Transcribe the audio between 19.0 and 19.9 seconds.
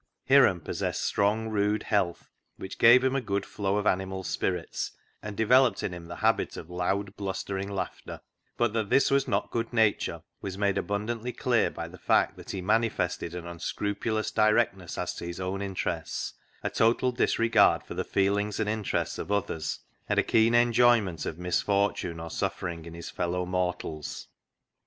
of others,